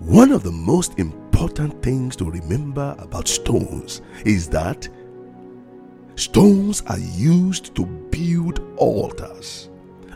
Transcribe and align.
One 0.00 0.30
of 0.30 0.44
the 0.44 0.52
most 0.52 0.98
important 1.00 1.82
things 1.82 2.14
to 2.16 2.30
remember 2.30 2.94
about 3.00 3.26
stones 3.26 4.00
is 4.24 4.48
that 4.50 4.88
stones 6.14 6.82
are 6.86 7.00
used 7.00 7.74
to 7.74 7.84
build 7.84 8.60
altars. 8.76 9.70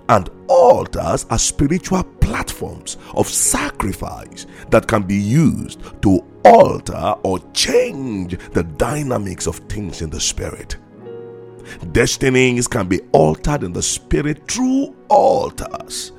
And 0.09 0.31
altars 0.47 1.27
are 1.31 1.39
spiritual 1.39 2.05
platforms 2.21 2.97
of 3.15 3.27
sacrifice 3.27 4.47
that 4.71 4.87
can 4.87 5.03
be 5.03 5.17
used 5.17 5.81
to 6.03 6.25
alter 6.45 7.15
or 7.25 7.41
change 7.53 8.39
the 8.53 8.63
dynamics 8.63 9.49
of 9.49 9.57
things 9.69 10.01
in 10.01 10.11
the 10.11 10.21
spirit. 10.21 10.77
Destinies 11.91 12.69
can 12.69 12.87
be 12.87 13.01
altered 13.13 13.65
in 13.65 13.73
the 13.73 13.83
spirit 13.83 14.49
through 14.49 14.95
altars. 15.09 16.13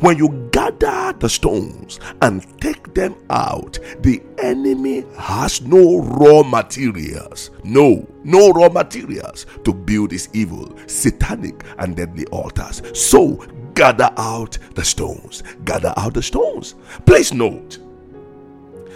When 0.00 0.16
you 0.16 0.48
gather 0.52 1.12
the 1.18 1.28
stones 1.28 1.98
and 2.22 2.60
take 2.60 2.94
them 2.94 3.16
out, 3.30 3.78
the 4.00 4.22
enemy 4.38 5.04
has 5.16 5.60
no 5.62 5.98
raw 5.98 6.42
materials. 6.42 7.50
No, 7.64 8.06
no 8.24 8.50
raw 8.50 8.68
materials 8.68 9.46
to 9.64 9.72
build 9.72 10.12
his 10.12 10.28
evil, 10.32 10.72
satanic, 10.86 11.64
and 11.78 11.96
deadly 11.96 12.26
altars. 12.26 12.82
So 12.94 13.44
gather 13.74 14.10
out 14.16 14.58
the 14.74 14.84
stones. 14.84 15.42
Gather 15.64 15.92
out 15.96 16.14
the 16.14 16.22
stones. 16.22 16.74
Please 17.04 17.32
note 17.32 17.78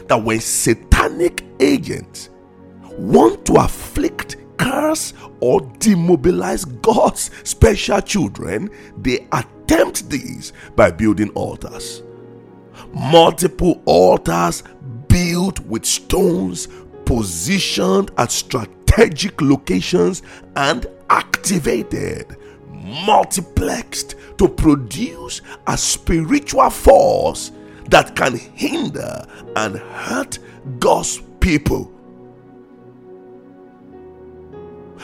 that 0.09 0.23
when 0.23 0.41
satanic 0.41 1.45
agents 1.61 2.31
want 2.99 3.45
to 3.47 3.55
afflict 3.55 4.37
curse 4.59 5.15
or 5.41 5.61
demobilize 5.79 6.65
God's 6.83 7.31
special 7.43 8.01
children, 8.01 8.71
they 8.99 9.27
attempt 9.73 10.11
this 10.11 10.53
by 10.77 10.91
building 10.91 11.31
altars. 11.31 12.03
Multiple 12.93 13.83
altars 13.87 14.63
built 15.09 15.61
with 15.61 15.85
stones 15.85 16.69
positioned 17.05 18.11
at 18.19 18.31
strategic 18.31 19.41
locations 19.41 20.23
and 20.57 20.87
activated, 21.11 22.37
multiplexed 22.71 24.15
to 24.39 24.49
produce 24.49 25.41
a 25.67 25.77
spiritual 25.77 26.71
force 26.71 27.53
that 27.89 28.15
can 28.17 28.37
hinder 28.37 29.25
and 29.57 29.77
hurt 29.77 30.39
God's 30.79 31.21
people. 31.41 31.91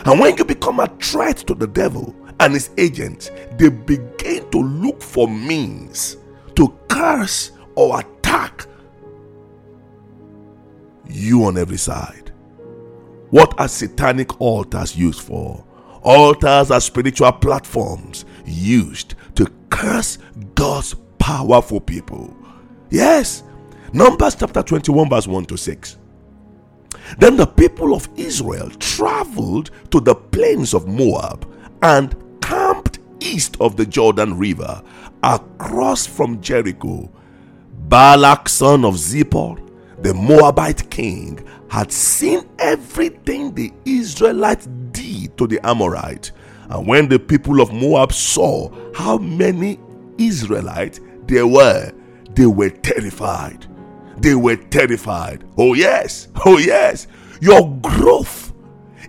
And 0.05 0.21
when 0.21 0.37
you 0.37 0.45
become 0.45 0.79
a 0.81 0.87
threat 1.01 1.39
to 1.39 1.55
the 1.55 1.67
devil 1.67 2.15
and 2.41 2.55
his 2.55 2.71
agents, 2.79 3.31
they 3.57 3.69
begin 3.69 4.49
to 4.51 4.59
look 4.59 5.03
for 5.03 5.29
means 5.29 6.17
to 6.55 6.77
curse 6.89 7.53
or 7.75 8.01
attack 8.01 8.67
you 11.09 11.45
on 11.45 11.59
every 11.59 11.79
side. 11.79 12.33
What 13.31 13.59
are 13.59 13.69
satanic 13.69 14.41
altars 14.41 14.97
used 14.97 15.21
for? 15.21 15.65
Altars 16.03 16.71
are 16.71 16.81
spiritual 16.81 17.33
platforms 17.33 18.25
used 18.47 19.15
to 19.35 19.51
curse 19.71 20.19
God's 20.55 20.95
powerful 21.19 21.81
people. 21.81 22.35
Yes. 22.91 23.43
Numbers 23.93 24.35
chapter 24.37 24.63
21, 24.63 25.09
verse 25.09 25.27
1 25.27 25.47
to 25.47 25.57
6. 25.57 25.99
Then 27.19 27.37
the 27.37 27.47
people 27.47 27.95
of 27.95 28.09
Israel 28.17 28.71
traveled 28.79 29.71
to 29.91 30.01
the 30.01 30.15
plains 30.15 30.75
of 30.75 30.87
Moab 30.87 31.51
and 31.83 32.17
east 33.21 33.57
of 33.61 33.77
the 33.77 33.87
Jordan 33.87 34.39
River, 34.39 34.83
across 35.23 36.07
from 36.07 36.41
Jericho. 36.41 37.11
Balak, 37.89 38.49
son 38.49 38.85
of 38.85 38.95
Zippor, 38.95 39.59
the 40.03 40.15
Moabite 40.15 40.91
king, 40.91 41.47
had 41.69 41.93
seen 41.93 42.49
everything 42.59 43.55
the 43.55 43.73
Israelites 43.85 44.67
did 44.93 45.37
to 45.39 45.47
the 45.47 45.61
Amorite. 45.67 46.33
And 46.69 46.87
when 46.87 47.09
the 47.09 47.19
people 47.19 47.61
of 47.61 47.73
Moab 47.73 48.13
saw 48.13 48.71
how 48.95 49.19
many 49.19 49.79
Israelites 50.19 51.01
there 51.27 51.47
were, 51.47 51.93
they 52.35 52.47
were 52.47 52.71
terrified. 52.71 53.67
They 54.19 54.35
were 54.35 54.57
terrified. 54.57 55.45
Oh, 55.57 55.75
yes. 55.75 56.29
Oh, 56.45 56.59
yes. 56.59 57.07
Your 57.41 57.71
growth 57.81 58.53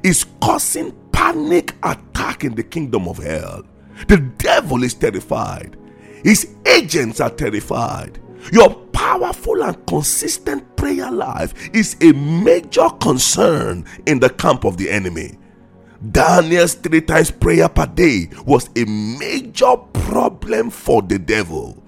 is 0.03 0.25
causing 0.41 0.91
panic 1.11 1.75
attack 1.84 2.44
in 2.44 2.55
the 2.55 2.63
kingdom 2.63 3.07
of 3.07 3.17
hell. 3.17 3.63
The 4.07 4.17
devil 4.17 4.83
is 4.83 4.93
terrified. 4.93 5.77
His 6.23 6.55
agents 6.65 7.19
are 7.19 7.29
terrified. 7.29 8.19
Your 8.51 8.73
powerful 8.93 9.63
and 9.63 9.85
consistent 9.85 10.75
prayer 10.75 11.11
life 11.11 11.53
is 11.73 11.97
a 12.01 12.13
major 12.13 12.89
concern 13.01 13.85
in 14.05 14.19
the 14.19 14.29
camp 14.29 14.65
of 14.65 14.77
the 14.77 14.89
enemy. 14.89 15.37
Daniel's 16.11 16.75
three 16.75 17.01
times 17.01 17.31
prayer 17.31 17.67
per 17.67 17.85
day 17.85 18.29
was 18.45 18.69
a 18.77 18.85
major 18.85 19.75
problem 19.93 20.69
for 20.69 21.01
the 21.01 21.19
devil. 21.19 21.83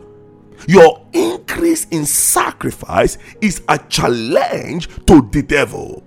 Your 0.67 1.05
increase 1.13 1.85
in 1.85 2.05
sacrifice 2.05 3.17
is 3.39 3.61
a 3.69 3.77
challenge 3.77 4.89
to 5.05 5.27
the 5.31 5.41
devil. 5.41 6.03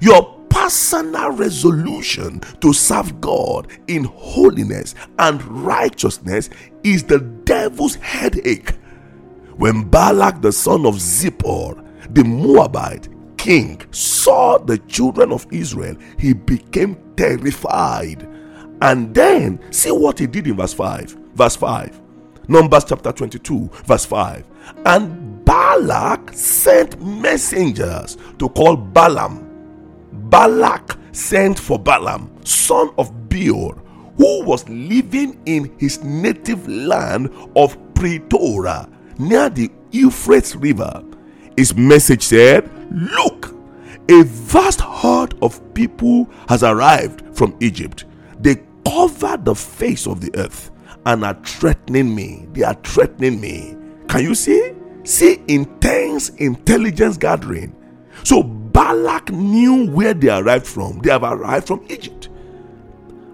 Your 0.00 0.41
personal 0.62 1.32
resolution 1.32 2.38
to 2.60 2.72
serve 2.72 3.20
God 3.20 3.66
in 3.88 4.04
holiness 4.04 4.94
and 5.18 5.42
righteousness 5.42 6.50
is 6.84 7.02
the 7.02 7.18
devil's 7.18 7.96
headache. 7.96 8.70
When 9.56 9.82
Balak 9.82 10.40
the 10.40 10.52
son 10.52 10.86
of 10.86 10.94
Zippor, 10.94 11.84
the 12.14 12.22
Moabite 12.22 13.08
king, 13.36 13.82
saw 13.90 14.56
the 14.56 14.78
children 14.78 15.32
of 15.32 15.48
Israel, 15.50 15.96
he 16.16 16.32
became 16.32 16.96
terrified. 17.16 18.28
And 18.82 19.12
then 19.12 19.58
see 19.72 19.90
what 19.90 20.20
he 20.20 20.28
did 20.28 20.46
in 20.46 20.58
verse 20.58 20.74
5. 20.74 21.10
Verse 21.34 21.56
5. 21.56 22.00
Numbers 22.46 22.84
chapter 22.84 23.10
22, 23.10 23.68
verse 23.84 24.04
5. 24.04 24.46
And 24.86 25.44
Balak 25.44 26.32
sent 26.32 27.02
messengers 27.02 28.16
to 28.38 28.48
call 28.48 28.76
Balaam. 28.76 29.51
Balak 30.32 30.96
sent 31.12 31.58
for 31.58 31.78
Balaam, 31.78 32.30
son 32.42 32.88
of 32.96 33.28
Beor, 33.28 33.74
who 34.16 34.42
was 34.44 34.66
living 34.66 35.38
in 35.44 35.70
his 35.78 36.02
native 36.02 36.66
land 36.66 37.28
of 37.54 37.76
Petora, 37.92 38.90
near 39.18 39.50
the 39.50 39.70
Euphrates 39.90 40.56
River. 40.56 41.04
His 41.58 41.76
message 41.76 42.22
said, 42.22 42.70
Look, 42.90 43.54
a 44.08 44.22
vast 44.24 44.80
herd 44.80 45.34
of 45.42 45.60
people 45.74 46.30
has 46.48 46.62
arrived 46.62 47.36
from 47.36 47.54
Egypt. 47.60 48.06
They 48.40 48.56
cover 48.86 49.36
the 49.36 49.54
face 49.54 50.06
of 50.06 50.22
the 50.22 50.34
earth 50.34 50.70
and 51.04 51.26
are 51.26 51.38
threatening 51.44 52.14
me. 52.14 52.48
They 52.54 52.62
are 52.62 52.78
threatening 52.82 53.38
me. 53.38 53.76
Can 54.08 54.22
you 54.22 54.34
see? 54.34 54.72
See 55.04 55.42
intense 55.46 56.30
intelligence 56.30 57.18
gathering. 57.18 57.76
So 58.24 58.61
Balak 58.72 59.30
knew 59.30 59.90
where 59.90 60.14
they 60.14 60.28
arrived 60.28 60.66
from. 60.66 60.98
They 61.00 61.10
have 61.10 61.22
arrived 61.22 61.66
from 61.66 61.84
Egypt. 61.88 62.28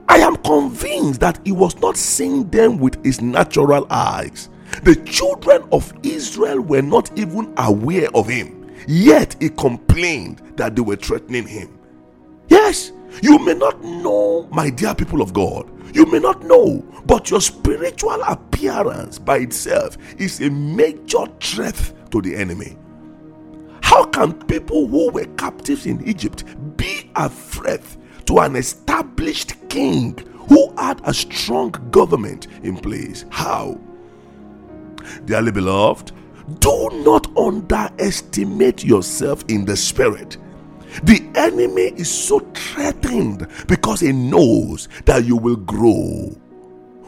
I 0.09 0.19
am 0.19 0.37
convinced 0.37 1.21
that 1.21 1.41
he 1.45 1.53
was 1.53 1.77
not 1.81 1.97
seeing 1.97 2.49
them 2.51 2.79
with 2.79 3.05
his 3.05 3.21
natural 3.21 3.87
eyes. 3.91 4.49
The 4.83 4.97
children 4.97 5.67
of 5.71 5.93
Israel 6.03 6.61
were 6.61 6.83
not 6.83 7.17
even 7.19 7.53
aware 7.57 8.09
of 8.15 8.29
him, 8.29 8.71
yet 8.87 9.37
he 9.41 9.51
complained 9.51 10.43
that 10.57 10.77
they 10.77 10.83
were 10.83 10.97
threatening 10.97 11.47
him. 11.47 11.79
Yes, 12.49 12.93
you 13.23 13.39
may 13.39 13.55
not 13.55 13.83
know, 13.83 14.49
my 14.51 14.71
dear 14.71 14.95
people 14.95 15.21
of 15.21 15.33
God, 15.33 15.71
you 15.95 16.07
may 16.07 16.19
not 16.19 16.43
know, 16.43 16.85
but 17.07 17.31
your 17.31 17.41
spiritual 17.41 18.23
appearance 18.23 19.19
by 19.19 19.39
itself 19.39 19.97
is 20.19 20.41
a 20.41 20.51
major 20.51 21.27
threat 21.41 21.93
to 22.11 22.21
the 22.21 22.35
enemy. 22.35 22.77
How 23.89 24.05
can 24.05 24.35
people 24.35 24.87
who 24.87 25.11
were 25.11 25.25
captives 25.39 25.87
in 25.87 26.07
Egypt 26.07 26.45
be 26.77 27.11
a 27.17 27.27
threat 27.31 27.83
to 28.27 28.41
an 28.41 28.55
established 28.55 29.55
king 29.71 30.15
who 30.47 30.75
had 30.77 31.01
a 31.05 31.15
strong 31.15 31.71
government 31.91 32.49
in 32.63 32.77
place? 32.77 33.25
How? 33.31 33.81
Dearly 35.25 35.53
beloved, 35.53 36.13
do 36.59 36.91
not 37.03 37.35
underestimate 37.35 38.85
yourself 38.85 39.43
in 39.49 39.65
the 39.65 39.75
spirit. 39.75 40.37
The 41.05 41.27
enemy 41.35 41.95
is 41.97 42.11
so 42.11 42.41
threatened 42.53 43.49
because 43.69 44.01
he 44.01 44.13
knows 44.13 44.91
that 45.07 45.25
you 45.25 45.39
will 45.39 45.57
grow, 45.57 46.37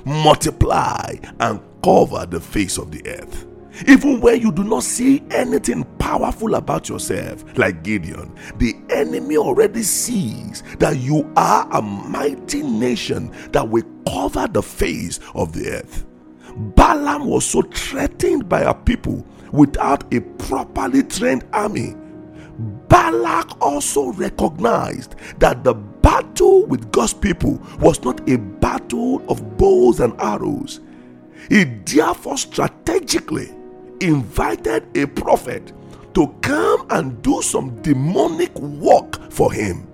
multiply, 0.07 1.17
and 1.41 1.61
cover 1.85 2.25
the 2.25 2.41
face 2.41 2.79
of 2.79 2.91
the 2.91 3.07
earth. 3.07 3.47
Even 3.87 4.21
when 4.21 4.41
you 4.41 4.53
do 4.53 4.65
not 4.65 4.83
see 4.83 5.23
anything 5.31 5.85
powerful 5.99 6.55
about 6.55 6.89
yourself, 6.89 7.45
like 7.57 7.83
Gideon, 7.83 8.35
the 8.57 8.77
enemy 8.91 9.37
already 9.37 9.83
sees 9.83 10.63
that 10.79 10.99
you 10.99 11.31
are 11.37 11.69
a 11.73 11.81
mighty 11.81 12.63
nation 12.63 13.31
that 13.53 13.69
will 13.69 13.85
cover 14.07 14.47
the 14.49 14.63
face 14.63 15.21
of 15.35 15.53
the 15.53 15.71
earth. 15.71 16.07
Balaam 16.57 17.27
was 17.27 17.45
so 17.45 17.63
threatened 17.63 18.49
by 18.49 18.63
a 18.63 18.75
people 18.75 19.25
without 19.53 20.13
a 20.13 20.21
properly 20.21 21.03
trained 21.03 21.45
army. 21.53 21.95
Balak 22.89 23.61
also 23.63 24.13
recognized 24.13 25.15
that 25.39 25.65
the 25.65 25.75
battle 25.75 26.67
with 26.67 26.91
God's 26.93 27.15
people 27.15 27.61
was 27.79 28.03
not 28.03 28.29
a 28.29 28.37
battle 28.37 29.23
of 29.31 29.57
bows 29.57 30.01
and 30.01 30.21
arrows. 30.21 30.81
He 31.49 31.65
therefore 31.65 32.37
strategically 32.37 33.55
invited 34.01 34.97
a 34.97 35.07
prophet 35.07 35.73
to 36.15 36.29
come 36.43 36.87
and 36.91 37.23
do 37.23 37.41
some 37.43 37.81
demonic 37.83 38.55
work 38.59 39.31
for 39.31 39.53
him. 39.53 39.87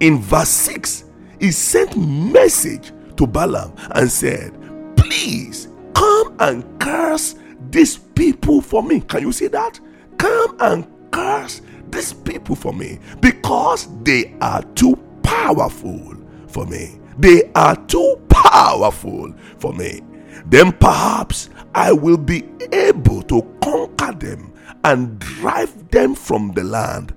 In 0.00 0.18
verse 0.20 0.48
6, 0.48 1.04
he 1.40 1.50
sent 1.50 1.96
message 1.96 2.92
to 3.16 3.26
Balaam 3.26 3.72
and 3.92 4.10
said, 4.10 4.52
Please 4.96 5.68
come 5.94 6.34
and 6.40 6.80
curse 6.80 7.36
these 7.70 7.96
people 7.98 8.60
for 8.60 8.82
me. 8.82 9.00
Can 9.00 9.22
you 9.22 9.32
see 9.32 9.46
that? 9.48 9.78
Come 10.18 10.56
and 10.60 10.86
curse 11.10 11.62
these 11.90 12.12
people 12.12 12.56
for 12.56 12.72
me 12.72 12.98
because 13.20 13.88
they 14.02 14.34
are 14.40 14.62
too 14.74 14.96
powerful 15.22 16.16
for 16.48 16.66
me. 16.66 16.98
They 17.18 17.50
are 17.54 17.76
too 17.86 18.20
powerful 18.28 19.32
for 19.58 19.72
me. 19.72 20.00
Then 20.46 20.72
perhaps 20.72 21.50
I 21.74 21.92
will 21.92 22.18
be 22.18 22.44
able 22.72 23.22
to 23.24 23.42
conquer 23.62 24.12
them 24.12 24.52
and 24.84 25.18
drive 25.18 25.90
them 25.90 26.14
from 26.14 26.52
the 26.52 26.64
land. 26.64 27.14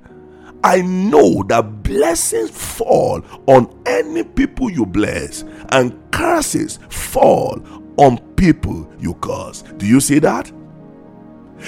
I 0.64 0.82
know 0.82 1.44
that 1.44 1.84
blessings 1.84 2.50
fall 2.50 3.22
on 3.46 3.82
any 3.86 4.24
people 4.24 4.70
you 4.72 4.86
bless, 4.86 5.44
and 5.70 5.96
curses 6.12 6.80
fall 6.90 7.62
on 7.98 8.18
people 8.36 8.92
you 9.00 9.14
curse. 9.16 9.62
Do 9.78 9.86
you 9.86 10.00
see 10.00 10.20
that? 10.20 10.52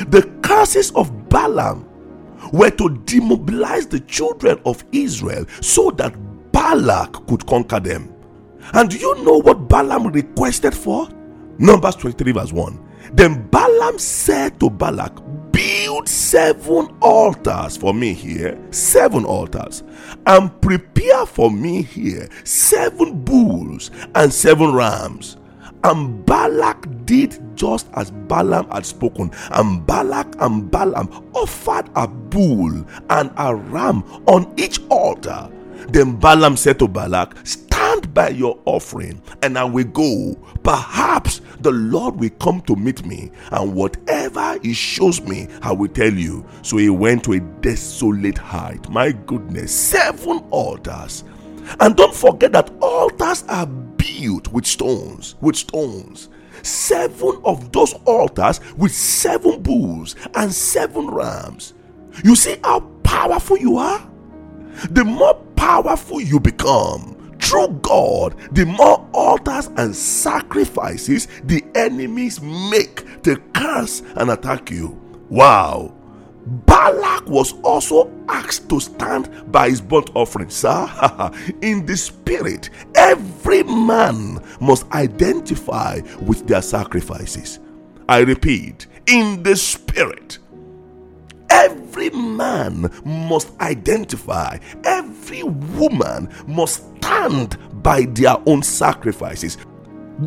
The 0.10 0.24
curses 0.42 0.92
of 0.92 1.30
Balaam 1.30 1.88
were 2.52 2.72
to 2.72 2.90
demobilize 3.06 3.90
the 3.90 4.00
children 4.02 4.60
of 4.66 4.84
Israel 4.92 5.46
so 5.62 5.92
that 5.92 6.14
Balak 6.52 7.28
could 7.28 7.46
conquer 7.46 7.80
them. 7.80 8.14
And 8.74 8.90
do 8.90 8.98
you 8.98 9.24
know 9.24 9.38
what 9.38 9.68
Balaam 9.68 10.08
requested 10.08 10.74
for? 10.74 11.08
Numbers 11.60 11.96
23, 11.96 12.32
verse 12.32 12.54
1. 12.54 12.90
Then 13.14 13.48
Balaam 13.48 14.00
said 14.00 14.60
to 14.62 14.70
Balak, 14.70 15.20
Build 15.52 16.08
seven 16.08 16.96
altars 17.02 17.76
for 17.76 17.94
me 17.94 18.14
here, 18.14 18.58
seven 18.72 19.26
altars, 19.26 19.84
and 20.26 20.62
prepare 20.62 21.26
for 21.26 21.52
me 21.52 21.82
here 21.82 22.30
seven 22.46 23.22
bulls 23.24 23.92
and 24.16 24.32
seven 24.32 24.74
rams. 24.74 25.36
And 25.84 26.26
Balak 26.26 27.06
did 27.06 27.38
just 27.56 27.88
as 27.94 28.12
Balaam 28.12 28.70
had 28.70 28.86
spoken. 28.86 29.32
And 29.52 29.86
Balak 29.86 30.36
and 30.40 30.70
Balaam 30.70 31.30
offered 31.34 31.90
a 31.96 32.08
bull 32.08 32.86
and 33.10 33.32
a 33.38 33.56
ram 33.56 34.04
on 34.28 34.54
each 34.58 34.80
altar. 34.90 35.50
Then 35.90 36.16
Balaam 36.18 36.58
said 36.58 36.80
to 36.80 36.88
Balak, 36.88 37.36
Stand 37.46 38.14
by 38.14 38.30
your 38.30 38.60
offering, 38.66 39.22
and 39.42 39.58
I 39.58 39.64
will 39.64 39.86
go. 39.86 40.36
Perhaps 40.64 41.42
the 41.62 41.72
Lord 41.72 42.20
will 42.20 42.30
come 42.42 42.62
to 42.62 42.76
meet 42.76 43.06
me, 43.06 43.32
and 43.52 43.74
whatever 43.74 44.58
He 44.62 44.74
shows 44.74 45.22
me, 45.22 45.48
I 45.62 45.72
will 45.72 45.90
tell 45.90 46.14
you. 46.14 46.46
So 46.62 46.78
he 46.78 46.90
went 46.90 47.24
to 47.26 47.34
a 47.34 47.40
desolate 47.40 48.38
height. 48.38 48.90
My 48.90 49.12
goodness, 49.12 49.74
seven 49.74 50.40
altars. 50.52 51.24
And 51.80 51.96
don't 51.96 52.16
forget 52.16 52.52
that 52.54 52.72
altars 52.82 53.44
are 53.48 53.68
built 53.68 54.48
with 54.52 54.66
stones, 54.66 55.36
with 55.42 55.56
stones. 55.56 56.30
Seven 56.62 57.40
of 57.46 57.72
those 57.72 57.94
altars 58.06 58.60
with 58.76 58.92
seven 58.94 59.62
bulls 59.62 60.16
and 60.36 60.54
seven 60.54 61.08
rams. 61.08 61.74
You 62.24 62.36
see 62.36 62.58
how 62.64 62.82
powerful 63.04 63.58
you 63.58 63.78
are? 63.78 64.10
The 64.92 65.06
more 65.06 65.36
powerful 65.56 66.20
you 66.22 66.40
become, 66.40 67.16
through 67.50 67.80
God, 67.82 68.36
the 68.52 68.66
more 68.66 69.10
altars 69.12 69.68
and 69.78 69.96
sacrifices 69.96 71.28
the 71.44 71.66
enemies 71.74 72.40
make 72.42 73.24
to 73.24 73.38
curse 73.56 74.04
and 74.18 74.30
attack 74.30 74.70
you. 74.70 75.02
Wow. 75.30 75.96
Balak 76.46 77.28
was 77.28 77.54
also 77.64 78.12
asked 78.28 78.70
to 78.70 78.80
stand 78.80 79.52
by 79.52 79.70
his 79.70 79.82
burnt 79.82 80.12
offering. 80.14 80.52
Sir, 80.52 81.32
in 81.64 81.88
the 81.88 81.98
spirit, 81.98 82.70
every 82.94 83.64
man 83.64 84.44
must 84.62 84.90
identify 84.92 86.02
with 86.22 86.48
their 86.48 86.62
sacrifices. 86.62 87.60
I 88.08 88.20
repeat, 88.20 88.86
in 89.08 89.42
the 89.42 89.56
spirit, 89.56 90.38
every 91.50 91.79
man 92.14 92.90
must 93.04 93.60
identify, 93.62 94.58
every 94.84 95.44
woman 95.44 96.30
must 96.48 96.84
stand 96.98 97.58
by 97.84 98.06
their 98.06 98.38
own 98.46 98.62
sacrifices. 98.62 99.58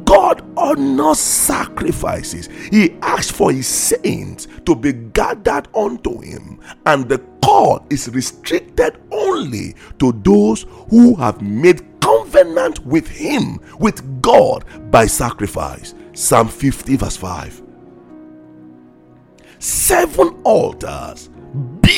God 0.05 0.43
honors 0.57 1.19
sacrifices. 1.19 2.49
He 2.71 2.97
asks 3.03 3.31
for 3.31 3.53
his 3.53 3.67
saints 3.67 4.49
to 4.65 4.75
be 4.75 4.93
gathered 4.93 5.69
unto 5.75 6.21
him, 6.21 6.61
and 6.87 7.09
the 7.09 7.19
call 7.43 7.87
is 7.91 8.09
restricted 8.09 8.99
only 9.11 9.75
to 9.99 10.13
those 10.25 10.67
who 10.89 11.15
have 11.17 11.43
made 11.43 11.83
covenant 12.01 12.85
with 12.87 13.07
him, 13.09 13.61
with 13.79 14.23
God, 14.23 14.65
by 14.91 15.07
sacrifice. 15.07 15.95
Psalm 16.15 16.49
50, 16.49 16.97
verse 16.97 17.17
5. 17.17 17.63
Seven 19.59 20.41
altars 20.45 21.31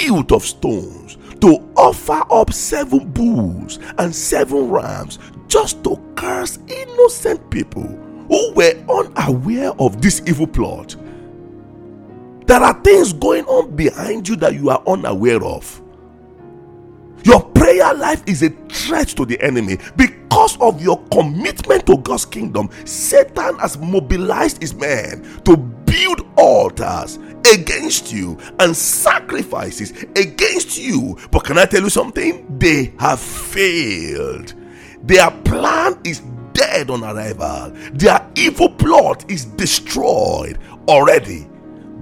built 0.05 0.33
of 0.33 0.45
stones 0.45 1.17
to 1.41 1.57
offer 1.77 2.23
up 2.31 2.53
seven 2.53 3.11
bulls 3.11 3.79
and 3.99 4.15
seven 4.15 4.69
rams 4.69 5.19
just 5.49 5.83
to 5.85 5.97
curse 6.15 6.59
innocent 6.69 7.51
people 7.51 7.87
who 8.29 8.53
were 8.55 8.75
unaware 8.91 9.73
of 9.79 10.01
this 10.03 10.23
evil 10.27 10.47
plot. 10.47 10.97
There 12.47 12.61
are 12.61 12.79
things 12.83 13.13
going 13.15 13.45
on 13.47 13.75
behind 13.75 14.29
you 14.29 14.37
that 14.37 14.55
you 14.55 14.69
are 14.69 14.83
unaware 14.87 15.43
of. 15.43 15.81
Your 17.25 17.41
prayer 17.41 17.95
life 17.95 18.23
is 18.27 18.43
a 18.43 18.51
threat 18.69 19.09
to 19.09 19.25
the 19.25 19.41
enemy 19.41 19.79
because 19.97 20.59
of 20.61 20.83
your 20.83 21.03
commitment 21.07 21.87
to 21.87 21.97
God's 21.99 22.27
kingdom. 22.27 22.69
Satan 22.85 23.59
has 23.59 23.79
mobilized 23.79 24.61
his 24.61 24.75
men 24.75 25.23
to 25.45 25.57
altars 26.37 27.19
against 27.53 28.13
you 28.13 28.39
and 28.59 28.77
sacrifices 28.77 29.93
against 30.17 30.79
you. 30.79 31.19
But 31.31 31.45
can 31.45 31.59
I 31.59 31.67
tell 31.67 31.83
you 31.83 31.91
something? 31.91 32.59
They 32.59 32.93
have 32.99 33.21
failed. 33.21 34.55
Their 35.03 35.31
plan 35.31 36.01
is 36.05 36.23
dead 36.55 36.89
on 36.89 37.03
arrival, 37.05 37.71
their 37.93 38.27
evil 38.37 38.71
plot 38.71 39.29
is 39.31 39.45
destroyed 39.45 40.59
already. 40.89 41.49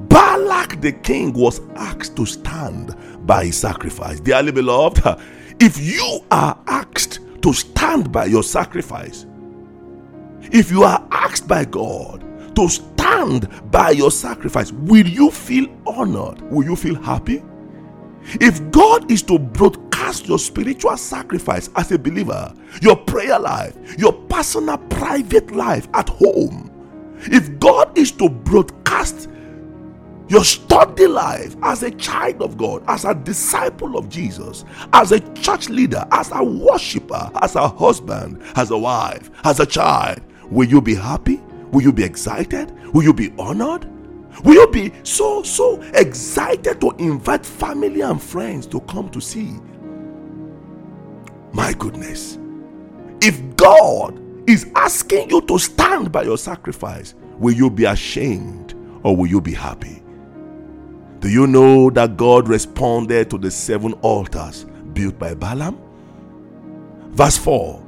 Balak 0.09 0.81
the 0.81 0.93
king 0.93 1.33
was 1.33 1.61
asked 1.75 2.17
to 2.17 2.27
stand 2.27 2.95
by 3.27 3.47
his 3.47 3.57
sacrifice. 3.57 4.21
Dearly 4.21 4.53
beloved, 4.53 5.03
if 5.59 5.81
you 5.81 6.21
are 6.31 6.59
asked 6.67 7.21
to 7.41 7.53
stand 7.53 8.13
by 8.13 8.27
your 8.27 8.43
sacrifice, 8.43 9.27
if 10.53 10.71
you 10.71 10.83
are 10.83 11.07
asked 11.11 11.49
by 11.49 11.65
God 11.65 12.23
to 12.55 12.69
stand 12.69 12.92
by 13.71 13.91
your 13.91 14.11
sacrifice, 14.11 14.73
will 14.73 15.07
you 15.07 15.31
feel 15.31 15.67
honored? 15.87 16.41
Will 16.51 16.65
you 16.65 16.77
feel 16.77 16.95
happy? 16.95 17.43
If 18.41 18.71
God 18.71 19.11
is 19.11 19.23
to 19.25 19.39
broadcast 19.39 20.27
your 20.27 20.39
spiritual 20.39 20.97
sacrifice 20.97 21.71
as 21.77 21.93
a 21.93 21.99
believer, 21.99 22.55
your 22.81 22.97
prayer 22.97 23.39
life, 23.39 23.77
your 23.99 24.13
personal 24.13 24.79
private 24.79 25.51
life 25.51 25.89
at 25.95 26.09
home, 26.09 26.71
if 27.25 27.59
God 27.59 27.97
is 27.97 28.13
to 28.13 28.29
broadcast 28.29 29.29
your 30.29 30.45
study 30.45 31.07
life 31.07 31.57
as 31.63 31.83
a 31.83 31.91
child 31.91 32.43
of 32.43 32.57
God, 32.57 32.83
as 32.89 33.05
a 33.05 33.15
disciple 33.15 33.99
of 33.99 34.09
Jesus, 34.09 34.65
as 34.93 35.13
a 35.13 35.21
church 35.35 35.69
leader, 35.69 36.05
as 36.13 36.31
a 36.33 36.43
worshiper, 36.43 37.31
as 37.43 37.57
a 37.57 37.69
husband, 37.69 38.43
as 38.57 38.71
a 38.71 38.79
wife, 38.79 39.31
as 39.45 39.61
a 39.61 39.67
child, 39.67 40.21
will 40.51 40.69
you 40.69 40.81
be 40.81 40.95
happy? 40.95 41.41
Will 41.73 41.83
you 41.83 41.93
be 41.93 42.05
excited? 42.05 42.71
Will 42.93 43.03
you 43.03 43.15
be 43.15 43.33
honored? 43.39 43.89
Will 44.45 44.55
you 44.55 44.69
be 44.69 44.93
so, 45.03 45.43
so 45.43 45.81
excited 45.95 46.81
to 46.81 46.91
invite 46.99 47.45
family 47.45 48.03
and 48.03 48.23
friends 48.23 48.67
to 48.69 48.81
come 48.81 49.11
to 49.11 49.21
see? 49.21 49.59
My 51.53 51.73
goodness. 51.75 52.39
If 53.21 53.57
God 53.57 54.21
is 54.49 54.71
asking 54.75 55.31
you 55.31 55.41
to 55.43 55.59
stand 55.59 56.13
by 56.13 56.23
your 56.23 56.39
sacrifice, 56.39 57.15
will 57.39 57.55
you 57.55 57.71
be 57.71 57.85
ashamed 57.85 58.75
or 59.03 59.17
will 59.17 59.27
you 59.27 59.41
be 59.41 59.55
happy? 59.55 60.03
Do 61.21 61.29
you 61.29 61.47
know 61.47 61.89
that 61.91 62.17
God 62.17 62.49
responded 62.49 63.31
to 63.31 63.39
the 63.39 63.51
seven 63.51 63.93
altars 63.95 64.65
built 64.93 65.19
by 65.19 65.35
Balaam? 65.35 65.79
Verse 67.13 67.39
4 67.39 67.87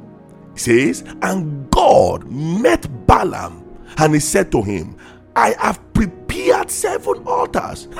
says, 0.55 1.03
And 1.23 1.69
God 1.71 2.31
met 2.31 2.87
Balaam 3.07 3.63
and 3.99 4.15
he 4.15 4.21
said 4.21 4.51
to 4.53 4.63
him, 4.63 4.97
I 5.37 5.55
have 5.59 5.81
prepared 5.95 6.71
seven 6.71 7.23
altars. 7.27 7.89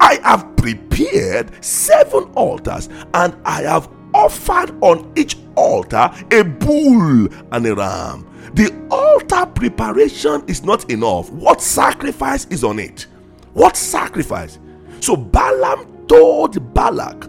I 0.00 0.20
have 0.22 0.56
prepared 0.56 1.64
seven 1.64 2.24
altars 2.34 2.88
and 3.14 3.36
I 3.44 3.62
have 3.62 3.88
offered 4.14 4.72
on 4.82 5.12
each 5.16 5.36
altar 5.56 6.10
a 6.30 6.42
bull 6.42 7.28
and 7.52 7.66
a 7.66 7.74
ram. 7.74 8.24
The 8.54 8.74
altar 8.90 9.46
preparation 9.46 10.42
is 10.46 10.62
not 10.62 10.90
enough. 10.90 11.30
What 11.30 11.60
sacrifice 11.60 12.46
is 12.46 12.64
on 12.64 12.78
it? 12.78 13.06
What 13.52 13.76
sacrifice? 13.76 14.58
So 15.00 15.16
Balaam 15.16 16.06
told 16.06 16.74
Balak, 16.74 17.28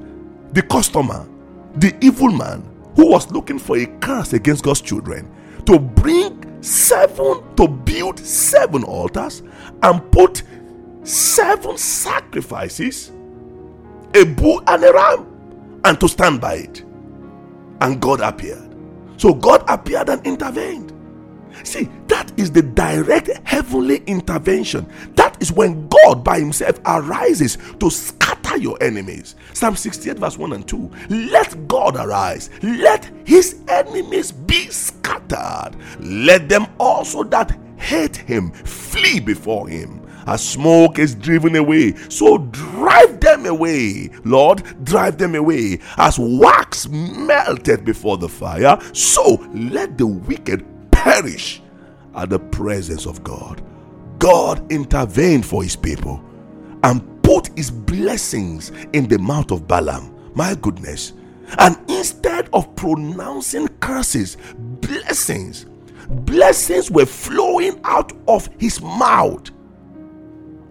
the 0.53 0.61
customer, 0.61 1.27
the 1.75 1.95
evil 2.01 2.31
man 2.31 2.63
who 2.95 3.09
was 3.09 3.29
looking 3.31 3.59
for 3.59 3.77
a 3.77 3.85
curse 3.99 4.33
against 4.33 4.63
God's 4.63 4.81
children, 4.81 5.29
to 5.65 5.79
bring 5.79 6.43
seven, 6.61 7.43
to 7.55 7.67
build 7.67 8.19
seven 8.19 8.83
altars 8.83 9.43
and 9.83 10.11
put 10.11 10.43
seven 11.03 11.77
sacrifices, 11.77 13.11
a 14.13 14.23
bull 14.25 14.61
and 14.67 14.83
a 14.83 14.93
ram, 14.93 15.81
and 15.85 15.99
to 15.99 16.07
stand 16.07 16.41
by 16.41 16.55
it. 16.55 16.83
And 17.81 18.01
God 18.01 18.21
appeared. 18.21 18.75
So 19.17 19.33
God 19.33 19.63
appeared 19.67 20.09
and 20.09 20.25
intervened. 20.25 20.93
See, 21.63 21.89
that 22.07 22.31
is 22.37 22.51
the 22.51 22.61
direct 22.61 23.29
heavenly 23.43 23.97
intervention. 24.05 24.87
That 25.15 25.41
is 25.41 25.51
when 25.51 25.87
God 25.87 26.23
by 26.23 26.39
Himself 26.39 26.79
arises 26.85 27.57
to 27.79 27.89
scatter 27.89 28.57
your 28.57 28.81
enemies. 28.81 29.35
Psalm 29.53 29.75
68, 29.75 30.17
verse 30.17 30.37
1 30.37 30.53
and 30.53 30.67
2. 30.67 30.91
Let 31.09 31.67
God 31.67 31.95
arise, 31.97 32.49
let 32.61 33.09
His 33.25 33.57
enemies 33.67 34.31
be 34.31 34.69
scattered. 35.29 35.75
Let 35.99 36.49
them 36.49 36.67
also 36.79 37.23
that 37.25 37.57
hate 37.77 38.17
Him 38.17 38.51
flee 38.51 39.19
before 39.19 39.67
Him. 39.67 40.05
As 40.27 40.47
smoke 40.47 40.99
is 40.99 41.15
driven 41.15 41.55
away, 41.55 41.95
so 42.09 42.37
drive 42.37 43.19
them 43.19 43.45
away, 43.45 44.09
Lord, 44.25 44.63
drive 44.83 45.17
them 45.17 45.33
away. 45.33 45.79
As 45.97 46.19
wax 46.19 46.87
melted 46.87 47.83
before 47.83 48.17
the 48.17 48.29
fire, 48.29 48.77
so 48.93 49.35
let 49.53 49.97
the 49.97 50.05
wicked 50.05 50.65
perish 50.91 51.61
at 52.15 52.29
the 52.29 52.39
presence 52.39 53.07
of 53.07 53.23
God. 53.23 53.63
God 54.19 54.71
intervened 54.71 55.45
for 55.45 55.63
his 55.63 55.75
people 55.75 56.21
and 56.83 57.23
put 57.23 57.47
his 57.57 57.71
blessings 57.71 58.71
in 58.93 59.07
the 59.07 59.17
mouth 59.17 59.51
of 59.51 59.67
Balaam. 59.67 60.15
My 60.35 60.53
goodness. 60.55 61.13
And 61.57 61.77
instead 61.89 62.49
of 62.53 62.75
pronouncing 62.75 63.67
curses, 63.79 64.37
blessings, 64.57 65.65
blessings 66.09 66.91
were 66.91 67.05
flowing 67.05 67.79
out 67.83 68.13
of 68.27 68.49
his 68.59 68.81
mouth 68.81 69.49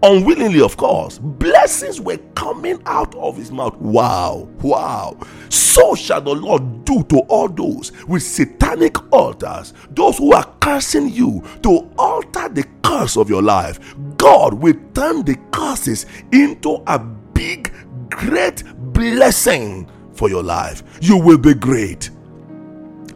unwillingly, 0.03 0.61
of 0.61 0.77
course, 0.77 1.19
blessings 1.19 1.99
were 1.99 2.17
coming 2.35 2.81
out 2.85 3.13
of 3.15 3.37
his 3.37 3.51
mouth. 3.51 3.75
Wow, 3.77 4.47
wow. 4.61 5.17
So 5.49 5.95
shall 5.95 6.21
the 6.21 6.33
Lord 6.33 6.85
do 6.85 7.03
to 7.05 7.19
all 7.27 7.49
those 7.49 7.91
with 8.05 8.23
satanic 8.23 9.11
altars, 9.13 9.73
those 9.91 10.17
who 10.17 10.33
are 10.33 10.51
cursing 10.61 11.09
you 11.09 11.43
to 11.63 11.89
alter 11.97 12.49
the 12.49 12.65
curse 12.83 13.17
of 13.17 13.29
your 13.29 13.41
life. 13.41 13.95
God 14.17 14.53
will 14.53 14.75
turn 14.93 15.23
the 15.23 15.37
curses 15.51 16.05
into 16.31 16.81
a 16.87 16.99
big, 16.99 17.73
great 18.09 18.63
blessing 18.93 19.89
for 20.19 20.29
your 20.29 20.43
life. 20.43 20.83
You 21.01 21.17
will 21.17 21.37
be 21.37 21.53
great. 21.53 22.09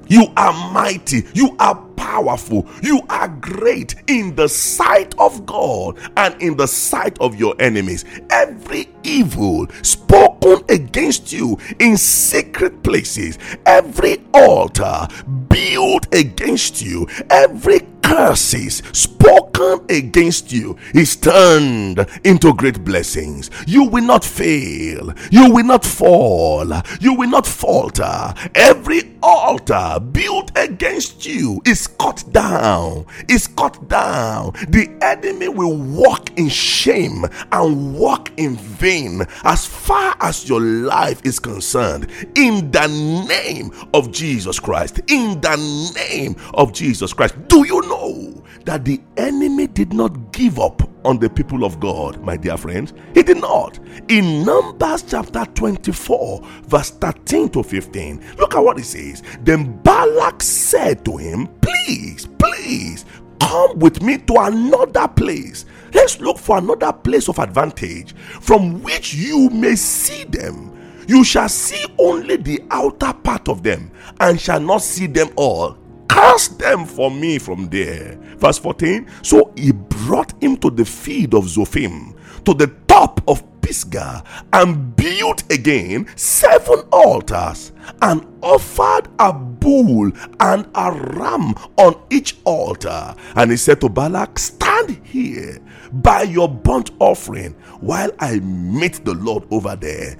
You 0.07 0.27
are 0.37 0.53
mighty. 0.71 1.23
You 1.33 1.55
are 1.59 1.75
powerful. 1.97 2.65
You 2.81 3.01
are 3.09 3.27
great 3.27 3.95
in 4.07 4.35
the 4.35 4.47
sight 4.47 5.13
of 5.19 5.45
God 5.45 5.99
and 6.15 6.41
in 6.41 6.55
the 6.55 6.67
sight 6.67 7.19
of 7.19 7.35
your 7.35 7.55
enemies. 7.59 8.05
Every 8.29 8.89
evil 9.03 9.67
spoken 9.81 10.63
against 10.69 11.33
you 11.33 11.57
in 11.79 11.97
secret 11.97 12.83
places, 12.83 13.37
every 13.65 14.23
altar 14.33 15.07
built 15.49 16.13
against 16.15 16.81
you, 16.81 17.07
every 17.29 17.81
curses 18.03 18.83
spoken 18.91 19.85
against 19.89 20.51
you 20.51 20.77
is 20.93 21.15
turned 21.15 22.05
into 22.23 22.53
great 22.53 22.83
blessings. 22.83 23.49
You 23.65 23.85
will 23.85 24.03
not 24.03 24.23
fail. 24.23 25.13
You 25.31 25.51
will 25.51 25.63
not 25.63 25.83
fall. 25.85 26.71
You 26.99 27.13
will 27.13 27.29
not 27.29 27.47
falter. 27.47 28.33
Every 28.53 29.13
altar 29.23 29.99
built 29.99 30.51
against 30.57 31.25
you 31.25 31.61
is 31.65 31.87
cut 31.87 32.23
down. 32.31 33.05
Is 33.29 33.47
cut 33.47 33.87
down. 33.87 34.51
The 34.67 34.89
enemy 35.01 35.47
will 35.47 35.77
walk 35.77 36.37
in 36.37 36.49
shame 36.49 37.25
and 37.51 37.95
walk 37.95 38.31
in 38.37 38.57
vain 38.57 39.21
as 39.43 39.65
far 39.65 40.15
as 40.19 40.47
your 40.47 40.61
life 40.61 41.21
is 41.25 41.39
concerned. 41.39 42.07
In 42.35 42.69
the 42.71 42.87
name 43.27 43.71
of 43.93 44.11
Jesus 44.11 44.59
Christ. 44.59 44.99
In 45.07 45.39
the 45.41 45.55
name 45.95 46.35
of 46.53 46.73
Jesus 46.73 47.13
Christ. 47.13 47.35
Do 47.47 47.65
you 47.65 47.81
know? 47.83 47.92
Know 47.93 48.43
that 48.65 48.85
the 48.85 49.01
enemy 49.17 49.67
did 49.67 49.93
not 49.93 50.31
give 50.31 50.59
up 50.59 50.81
on 51.05 51.19
the 51.19 51.29
people 51.29 51.63
of 51.63 51.79
God, 51.79 52.21
my 52.21 52.37
dear 52.37 52.57
friends. 52.57 52.93
He 53.13 53.23
did 53.23 53.37
not. 53.37 53.79
In 54.07 54.45
Numbers 54.45 55.03
chapter 55.03 55.45
24, 55.53 56.41
verse 56.63 56.91
13 56.91 57.49
to 57.49 57.63
15, 57.63 58.35
look 58.37 58.55
at 58.55 58.59
what 58.59 58.79
it 58.79 58.85
says. 58.85 59.21
Then 59.41 59.77
Balak 59.81 60.41
said 60.41 61.03
to 61.05 61.17
him, 61.17 61.47
Please, 61.61 62.27
please, 62.39 63.05
come 63.39 63.77
with 63.79 64.01
me 64.01 64.17
to 64.19 64.35
another 64.39 65.07
place. 65.07 65.65
Let's 65.93 66.19
look 66.19 66.37
for 66.37 66.57
another 66.57 66.93
place 66.93 67.29
of 67.29 67.39
advantage 67.39 68.15
from 68.15 68.81
which 68.81 69.13
you 69.13 69.49
may 69.49 69.75
see 69.75 70.23
them. 70.23 70.71
You 71.07 71.23
shall 71.23 71.49
see 71.49 71.85
only 71.99 72.37
the 72.37 72.63
outer 72.71 73.13
part 73.13 73.49
of 73.49 73.61
them 73.61 73.91
and 74.21 74.39
shall 74.39 74.61
not 74.61 74.81
see 74.81 75.05
them 75.05 75.29
all 75.35 75.77
cast 76.13 76.59
them 76.59 76.85
for 76.85 77.09
me 77.09 77.39
from 77.39 77.67
there. 77.69 78.17
Verse 78.37 78.59
14 78.59 79.07
So 79.23 79.51
he 79.55 79.71
brought 79.71 80.33
him 80.41 80.57
to 80.57 80.69
the 80.69 80.85
field 80.85 81.33
of 81.33 81.45
Zophim, 81.45 82.15
to 82.45 82.53
the 82.53 82.67
top 82.87 83.21
of 83.27 83.43
Pisgah, 83.61 84.23
and 84.51 84.95
built 84.95 85.51
again 85.51 86.07
seven 86.15 86.79
altars, 86.91 87.71
and 88.01 88.25
offered 88.41 89.07
a 89.19 89.33
bull 89.33 90.11
and 90.39 90.69
a 90.75 90.91
ram 90.91 91.55
on 91.77 91.99
each 92.09 92.37
altar. 92.43 93.15
And 93.35 93.51
he 93.51 93.57
said 93.57 93.81
to 93.81 93.89
Balak, 93.89 94.37
Stand 94.37 94.99
here 95.03 95.59
by 95.93 96.23
your 96.23 96.49
burnt 96.49 96.91
offering 96.99 97.53
while 97.79 98.11
I 98.19 98.39
meet 98.39 99.05
the 99.05 99.13
Lord 99.13 99.45
over 99.51 99.75
there. 99.75 100.17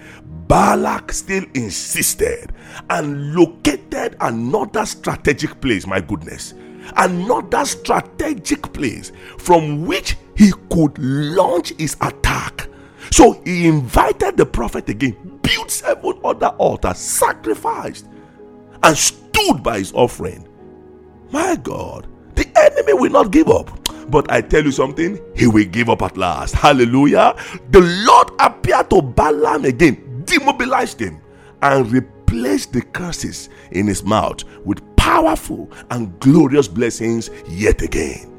Balak 0.48 1.12
still 1.12 1.46
insisted 1.54 2.52
and 2.90 3.34
located 3.36 4.16
another 4.22 4.86
strategic 4.86 5.60
place, 5.62 5.88
my 5.88 6.02
goodness, 6.02 6.54
another 6.98 7.66
strategic 7.66 8.74
place 8.74 9.12
from 9.38 9.86
which 9.86 10.18
he 10.36 10.52
could 10.70 10.98
launch 11.00 11.74
his 11.78 11.96
attack. 12.02 12.68
So 13.12 13.42
he 13.46 13.68
invited 13.68 14.38
the 14.38 14.46
prophet 14.46 14.90
again, 14.90 15.40
built 15.44 15.70
seven 15.70 16.20
other 16.24 16.48
altars, 16.58 16.98
sacrificed, 16.98 18.08
and 18.82 18.98
stood 18.98 19.62
by 19.62 19.80
his 19.80 19.94
offering. 19.94 20.48
My 21.32 21.56
God, 21.56 22.08
the 22.36 22.48
enemy 22.56 22.94
will 22.94 23.12
not 23.12 23.32
give 23.32 23.50
up. 23.50 23.80
But 24.10 24.32
I 24.32 24.42
tell 24.42 24.64
you 24.64 24.72
something, 24.72 25.20
he 25.36 25.48
will 25.48 25.66
give 25.66 25.90
up 25.90 26.02
at 26.02 26.18
last. 26.18 26.56
Hallelujah. 26.56 27.36
The 27.72 27.82
Lord 28.06 28.32
appeared 28.40 28.90
to 28.90 29.02
Balaam 29.02 29.66
again 29.66 30.13
demobilized 30.38 31.00
him 31.00 31.22
and 31.62 31.92
replaced 31.92 32.74
the 32.74 32.82
curses 32.82 33.50
in 33.72 33.88
his 33.88 34.04
mouth 34.04 34.44
with 34.66 34.82
powerful 34.96 35.70
and 35.92 36.20
glorious 36.20 36.68
blessings 36.68 37.30
yet 37.48 37.82
again. 37.82 38.30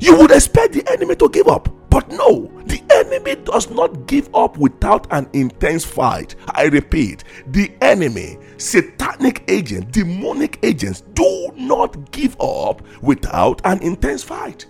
You 0.00 0.16
would 0.16 0.30
expect 0.30 0.72
the 0.72 0.88
enemy 0.90 1.16
to 1.16 1.28
give 1.28 1.48
up, 1.48 1.68
but 1.90 2.08
no, 2.08 2.50
the 2.64 2.82
enemy 2.90 3.36
does 3.44 3.70
not 3.70 4.06
give 4.06 4.34
up 4.34 4.56
without 4.56 5.06
an 5.12 5.28
intense 5.34 5.84
fight. 5.84 6.34
I 6.48 6.64
repeat, 6.64 7.24
the 7.48 7.70
enemy, 7.82 8.38
satanic 8.56 9.44
agents, 9.48 9.92
demonic 9.92 10.58
agents 10.62 11.02
do 11.12 11.52
not 11.56 12.10
give 12.10 12.40
up 12.40 12.80
without 13.02 13.60
an 13.64 13.82
intense 13.82 14.22
fight. 14.22 14.66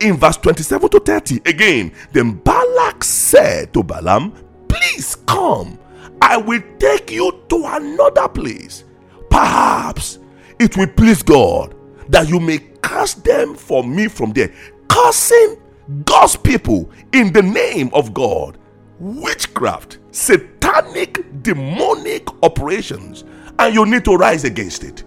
In 0.00 0.16
verse 0.16 0.36
27 0.36 0.90
to 0.90 1.00
30, 1.00 1.40
again, 1.46 1.92
then 2.12 2.32
Balak 2.32 3.02
said 3.02 3.72
to 3.72 3.82
Balaam, 3.82 4.34
Please 4.68 5.14
come. 5.26 5.78
I 6.20 6.36
will 6.36 6.62
take 6.78 7.10
you 7.10 7.42
to 7.48 7.64
another 7.66 8.28
place. 8.28 8.84
Perhaps 9.30 10.18
it 10.58 10.76
will 10.76 10.88
please 10.88 11.22
God 11.22 11.74
that 12.08 12.28
you 12.28 12.40
may 12.40 12.58
cast 12.82 13.24
them 13.24 13.54
for 13.54 13.84
me 13.84 14.08
from 14.08 14.32
there. 14.32 14.52
Cursing 14.88 15.56
God's 16.04 16.36
people 16.36 16.90
in 17.12 17.32
the 17.32 17.42
name 17.42 17.90
of 17.92 18.14
God. 18.14 18.58
Witchcraft, 18.98 19.98
satanic, 20.10 21.42
demonic 21.42 22.28
operations, 22.42 23.24
and 23.58 23.74
you 23.74 23.84
need 23.84 24.04
to 24.06 24.16
rise 24.16 24.44
against 24.44 24.84
it. 24.84 25.04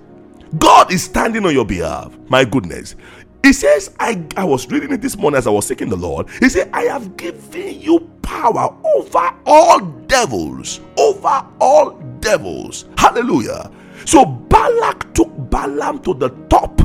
God 0.57 0.91
is 0.91 1.03
standing 1.03 1.45
on 1.45 1.53
your 1.53 1.65
behalf. 1.65 2.17
My 2.29 2.43
goodness. 2.45 2.95
He 3.43 3.53
says, 3.53 3.91
I, 3.99 4.23
I 4.35 4.43
was 4.43 4.69
reading 4.69 4.91
it 4.91 5.01
this 5.01 5.17
morning 5.17 5.37
as 5.37 5.47
I 5.47 5.49
was 5.51 5.65
seeking 5.65 5.89
the 5.89 5.95
Lord. 5.95 6.27
He 6.39 6.49
said, 6.49 6.69
I 6.73 6.83
have 6.83 7.15
given 7.17 7.79
you 7.79 7.99
power 8.21 8.75
over 8.83 9.31
all 9.45 9.79
devils, 10.07 10.81
over 10.97 11.45
all 11.59 11.91
devils. 12.19 12.85
Hallelujah. 12.97 13.71
So 14.05 14.25
Balak 14.25 15.13
took 15.13 15.29
Balaam 15.49 15.99
to 16.03 16.13
the 16.13 16.29
top, 16.49 16.81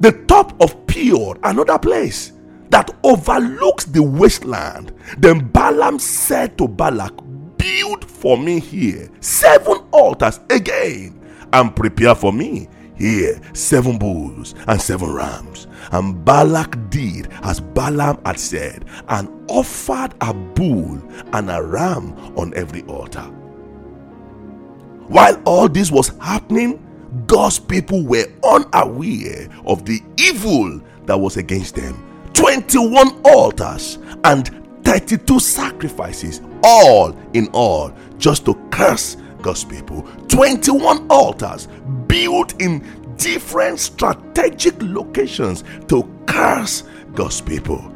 the 0.00 0.12
top 0.26 0.60
of 0.62 0.86
Peor, 0.86 1.36
another 1.42 1.78
place 1.78 2.32
that 2.70 2.90
overlooks 3.04 3.84
the 3.84 4.02
wasteland. 4.02 4.92
Then 5.18 5.46
Balaam 5.48 5.98
said 5.98 6.56
to 6.58 6.68
Balak, 6.68 7.12
Build 7.58 8.04
for 8.04 8.36
me 8.38 8.60
here 8.60 9.10
seven 9.20 9.78
altars 9.92 10.40
again 10.50 11.20
and 11.52 11.74
prepare 11.74 12.14
for 12.14 12.32
me 12.32 12.68
here 12.96 13.40
seven 13.52 13.98
bulls 13.98 14.54
and 14.66 14.80
seven 14.80 15.12
rams. 15.12 15.66
And 15.92 16.24
Balak 16.24 16.90
did 16.90 17.28
as 17.42 17.60
Balaam 17.60 18.18
had 18.24 18.38
said 18.38 18.84
and 19.08 19.28
offered 19.50 20.14
a 20.20 20.32
bull 20.32 21.00
and 21.32 21.50
a 21.50 21.62
ram 21.62 22.14
on 22.36 22.54
every 22.54 22.82
altar. 22.82 23.24
While 25.08 25.40
all 25.44 25.68
this 25.68 25.90
was 25.90 26.08
happening, 26.20 26.80
God's 27.26 27.58
people 27.58 28.02
were 28.04 28.26
unaware 28.42 29.48
of 29.66 29.84
the 29.84 30.00
evil 30.18 30.80
that 31.04 31.18
was 31.18 31.36
against 31.36 31.74
them. 31.74 32.00
21 32.32 33.20
altars 33.24 33.98
and 34.24 34.50
32 34.84 35.38
sacrifices, 35.38 36.40
all 36.62 37.16
in 37.34 37.48
all, 37.52 37.92
just 38.18 38.44
to 38.46 38.54
curse 38.70 39.16
God's 39.44 39.62
people. 39.62 40.02
21 40.28 41.06
altars 41.10 41.68
built 42.06 42.60
in 42.62 42.82
different 43.18 43.78
strategic 43.78 44.74
locations 44.80 45.64
to 45.88 46.10
curse 46.26 46.84
God's 47.12 47.42
people. 47.42 47.92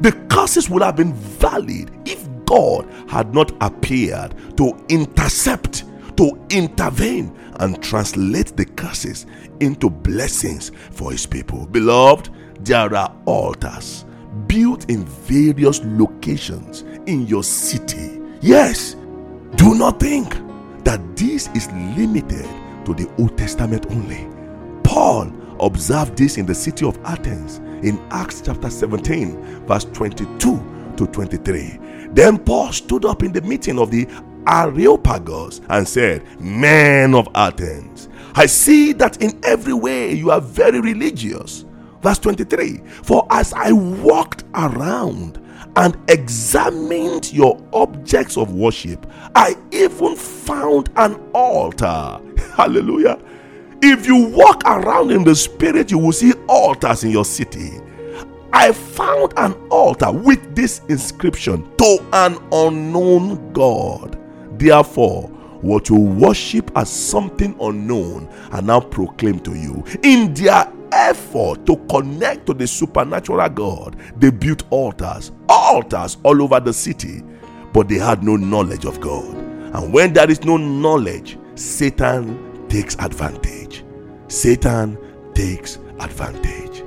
The 0.00 0.12
curses 0.30 0.70
would 0.70 0.80
have 0.82 0.94
been 0.94 1.12
valid 1.12 1.90
if 2.04 2.28
God 2.46 2.88
had 3.08 3.34
not 3.34 3.50
appeared 3.60 4.32
to 4.56 4.80
intercept, 4.88 5.84
to 6.18 6.40
intervene, 6.50 7.36
and 7.56 7.82
translate 7.82 8.56
the 8.56 8.64
curses 8.64 9.26
into 9.58 9.90
blessings 9.90 10.70
for 10.92 11.10
his 11.10 11.26
people. 11.26 11.66
Beloved, 11.66 12.30
there 12.60 12.94
are 12.94 13.12
altars 13.26 14.04
built 14.46 14.88
in 14.88 15.04
various 15.04 15.80
locations 15.84 16.82
in 17.06 17.26
your 17.26 17.42
city. 17.42 18.20
Yes, 18.40 18.94
do 19.56 19.74
not 19.74 19.98
think 19.98 20.34
that 20.84 21.16
this 21.16 21.48
is 21.54 21.70
limited 21.96 22.48
to 22.84 22.94
the 22.94 23.10
Old 23.18 23.36
Testament 23.38 23.86
only. 23.90 24.28
Paul 24.82 25.32
observed 25.60 26.16
this 26.16 26.38
in 26.38 26.46
the 26.46 26.54
city 26.54 26.86
of 26.86 26.98
Athens 27.04 27.58
in 27.84 27.98
Acts 28.10 28.42
chapter 28.44 28.70
17, 28.70 29.66
verse 29.66 29.84
22 29.84 30.94
to 30.96 31.06
23. 31.06 31.78
Then 32.12 32.38
Paul 32.38 32.72
stood 32.72 33.04
up 33.04 33.22
in 33.22 33.32
the 33.32 33.40
meeting 33.42 33.78
of 33.78 33.90
the 33.90 34.06
Areopagus 34.46 35.60
and 35.68 35.86
said, 35.86 36.40
Men 36.40 37.14
of 37.14 37.28
Athens, 37.34 38.08
I 38.34 38.46
see 38.46 38.92
that 38.94 39.22
in 39.22 39.38
every 39.44 39.74
way 39.74 40.12
you 40.12 40.30
are 40.30 40.40
very 40.40 40.80
religious. 40.80 41.64
Verse 42.02 42.18
23 42.18 42.78
For 43.04 43.26
as 43.30 43.52
I 43.52 43.72
walked 43.72 44.44
around 44.54 45.38
and 45.76 45.96
examined 46.08 47.32
your 47.32 47.60
objects 47.72 48.36
of 48.36 48.52
worship, 48.54 49.06
I 49.34 49.56
even 49.70 50.16
found 50.16 50.90
an 50.96 51.14
altar. 51.32 52.20
Hallelujah. 52.56 53.18
If 53.82 54.06
you 54.06 54.26
walk 54.26 54.62
around 54.64 55.10
in 55.10 55.24
the 55.24 55.34
spirit, 55.34 55.90
you 55.90 55.98
will 55.98 56.12
see 56.12 56.32
altars 56.48 57.04
in 57.04 57.10
your 57.10 57.24
city. 57.24 57.80
I 58.52 58.72
found 58.72 59.32
an 59.38 59.54
altar 59.70 60.12
with 60.12 60.54
this 60.54 60.82
inscription 60.88 61.68
to 61.78 62.06
an 62.12 62.38
unknown 62.52 63.52
God. 63.52 64.18
Therefore, 64.58 65.30
what 65.62 65.88
you 65.88 65.96
worship 65.96 66.70
as 66.76 66.90
something 66.90 67.56
unknown 67.60 68.28
are 68.50 68.62
now 68.62 68.80
proclaimed 68.80 69.44
to 69.44 69.54
you. 69.54 69.84
In 70.02 70.34
their 70.34 70.70
effort 70.92 71.64
to 71.66 71.76
connect 71.88 72.46
to 72.46 72.54
the 72.54 72.66
supernatural 72.66 73.48
God, 73.48 73.96
they 74.16 74.30
built 74.30 74.64
altars, 74.70 75.32
altars 75.48 76.18
all 76.24 76.42
over 76.42 76.60
the 76.60 76.72
city, 76.72 77.22
but 77.72 77.88
they 77.88 77.98
had 77.98 78.22
no 78.22 78.36
knowledge 78.36 78.84
of 78.84 79.00
God. 79.00 79.34
And 79.34 79.92
when 79.92 80.12
there 80.12 80.30
is 80.30 80.44
no 80.44 80.56
knowledge, 80.56 81.38
Satan 81.54 82.68
takes 82.68 82.96
advantage. 82.98 83.84
Satan 84.28 84.98
takes 85.34 85.78
advantage. 86.00 86.82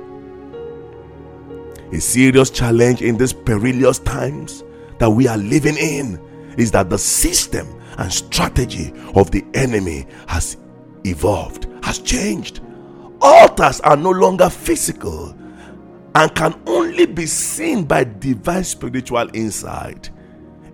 A 1.92 2.00
serious 2.00 2.50
challenge 2.50 3.00
in 3.00 3.16
these 3.16 3.32
perilous 3.32 3.98
times 4.00 4.64
that 4.98 5.08
we 5.08 5.26
are 5.28 5.38
living 5.38 5.76
in 5.76 6.20
is 6.58 6.70
that 6.72 6.90
the 6.90 6.98
system 6.98 7.66
and 7.98 8.12
strategy 8.12 8.92
of 9.14 9.30
the 9.30 9.44
enemy 9.54 10.06
has 10.28 10.56
evolved, 11.04 11.66
has 11.82 11.98
changed. 11.98 12.60
Altars 13.20 13.80
are 13.80 13.96
no 13.96 14.10
longer 14.10 14.50
physical 14.50 15.34
and 16.14 16.34
can 16.34 16.54
only 16.66 17.06
be 17.06 17.26
seen 17.26 17.84
by 17.84 18.04
divine 18.04 18.64
spiritual 18.64 19.28
insight. 19.34 20.10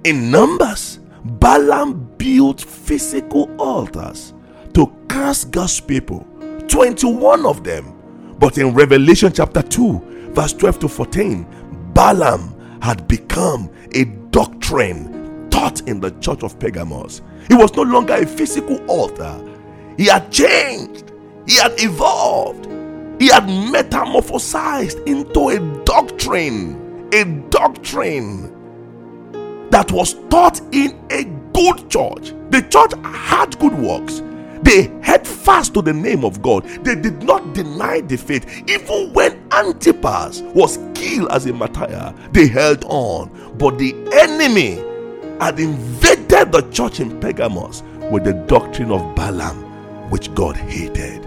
In 0.05 0.31
Numbers, 0.31 1.01
Balaam 1.25 2.13
built 2.17 2.61
physical 2.61 3.51
altars 3.61 4.35
to 4.75 4.93
curse 5.09 5.45
God's 5.45 5.81
people, 5.81 6.27
21 6.69 7.47
of 7.47 7.63
them. 7.63 7.99
But 8.39 8.59
in 8.59 8.75
Revelation 8.75 9.33
chapter 9.33 9.63
2, 9.63 10.31
verse 10.33 10.53
12 10.55 10.81
to 10.81 10.89
14, 10.89 11.47
Balaam 11.95 12.79
had 12.83 13.07
become 13.07 13.71
a 13.95 14.05
doctrine 14.31 15.22
taught 15.63 15.89
in 15.89 16.01
the 16.01 16.11
church 16.21 16.43
of 16.43 16.59
Pergamos. 16.59 17.23
He 17.49 17.55
was 17.55 17.75
no 17.77 17.83
longer 17.83 18.15
a 18.15 18.27
physical 18.27 18.79
altar, 18.91 19.41
he 19.97 20.07
had 20.07 20.33
changed 20.33 21.13
he 21.47 21.57
had 21.57 21.73
evolved. 21.79 22.67
He 23.21 23.29
had 23.29 23.45
metamorphosized 23.45 25.05
into 25.07 25.49
a 25.49 25.85
doctrine, 25.85 27.09
a 27.13 27.25
doctrine 27.51 28.51
that 29.71 29.91
was 29.91 30.15
taught 30.29 30.61
in 30.73 30.99
a 31.11 31.25
good 31.53 31.91
church. 31.91 32.33
The 32.51 32.63
church 32.69 32.93
had 33.05 33.59
good 33.59 33.75
works. 33.75 34.23
They 34.63 34.93
held 35.03 35.27
fast 35.27 35.75
to 35.75 35.83
the 35.83 35.93
name 35.93 36.25
of 36.25 36.41
God. 36.43 36.65
They 36.85 36.95
did 36.95 37.23
not 37.25 37.53
deny 37.55 38.01
the 38.01 38.17
faith. 38.17 38.47
Even 38.69 39.13
when 39.13 39.43
Antipas 39.53 40.41
was 40.55 40.79
killed 40.95 41.31
as 41.33 41.47
a 41.47 41.53
martyr, 41.53 42.15
they 42.31 42.47
held 42.47 42.85
on. 42.85 43.55
But 43.59 43.79
the 43.79 43.95
enemy 44.13 44.83
had 45.43 45.59
invaded 45.59 46.53
the 46.53 46.63
church 46.71 47.01
in 47.01 47.19
Pergamos 47.19 47.83
with 48.13 48.23
the 48.23 48.33
doctrine 48.47 48.93
of 48.93 49.17
Balaam, 49.17 49.57
which 50.09 50.33
God 50.37 50.57
hated. 50.57 51.27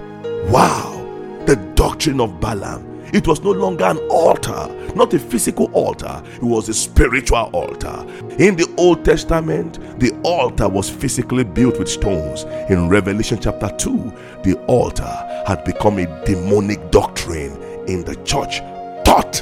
Wow, 0.50 1.04
the 1.46 1.58
doctrine 1.76 2.22
of 2.22 2.40
Balaam. 2.40 3.04
It 3.12 3.28
was 3.28 3.44
no 3.44 3.52
longer 3.52 3.84
an 3.84 3.98
altar, 4.10 4.70
not 4.96 5.14
a 5.14 5.20
physical 5.20 5.70
altar, 5.74 6.24
it 6.34 6.44
was 6.44 6.70
a 6.70 6.74
spiritual 6.74 7.50
altar. 7.52 8.06
In 8.40 8.56
the 8.56 8.74
Old 8.78 9.04
Testament, 9.04 9.80
the 10.00 10.18
altar 10.24 10.70
was 10.70 10.90
physically 10.90 11.44
built 11.44 11.78
with 11.78 11.90
stones. 11.90 12.44
In 12.70 12.88
Revelation 12.88 13.38
chapter 13.42 13.70
2, 13.78 14.14
the 14.44 14.56
altar 14.68 15.44
had 15.46 15.66
become 15.66 16.00
a 16.00 16.26
demonic 16.26 16.90
doctrine 16.90 17.62
in 17.86 18.06
the 18.06 18.16
church, 18.24 18.60
taught 19.04 19.42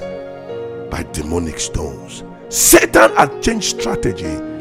by 0.90 1.04
demonic 1.12 1.60
stones. 1.60 2.24
Satan 2.50 3.16
had 3.16 3.40
changed 3.44 3.80
strategy. 3.80 4.53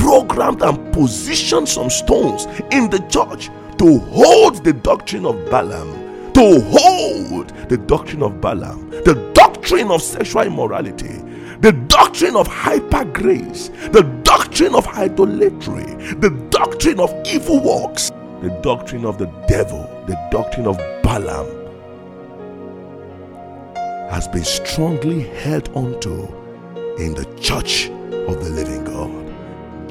Programmed 0.00 0.62
and 0.62 0.92
positioned 0.92 1.68
some 1.68 1.90
stones 1.90 2.46
in 2.72 2.88
the 2.90 2.98
church 3.08 3.50
to 3.78 3.98
hold 4.10 4.64
the 4.64 4.72
doctrine 4.72 5.26
of 5.26 5.36
Balaam, 5.50 6.32
to 6.32 6.60
hold 6.68 7.50
the 7.68 7.76
doctrine 7.76 8.22
of 8.22 8.40
Balaam, 8.40 8.90
the 8.90 9.30
doctrine 9.34 9.90
of 9.90 10.02
sexual 10.02 10.42
immorality, 10.42 11.22
the 11.60 11.72
doctrine 11.88 12.34
of 12.34 12.46
hyper 12.46 13.04
grace, 13.04 13.68
the 13.92 14.02
doctrine 14.24 14.74
of 14.74 14.86
idolatry, 14.88 15.84
the 16.14 16.30
doctrine 16.50 16.98
of 16.98 17.14
evil 17.26 17.60
works, 17.62 18.10
the 18.42 18.58
doctrine 18.62 19.04
of 19.04 19.18
the 19.18 19.26
devil, 19.46 19.82
the 20.06 20.18
doctrine 20.30 20.66
of 20.66 20.78
Balaam 21.02 21.46
has 24.10 24.26
been 24.28 24.44
strongly 24.44 25.22
held 25.22 25.68
onto 25.74 26.26
in 26.98 27.14
the 27.14 27.26
church 27.40 27.88
of 28.28 28.42
the 28.42 28.50
living 28.50 28.82
God. 28.84 29.19